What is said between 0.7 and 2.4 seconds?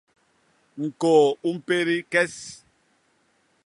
ñkôô u mpédi kes!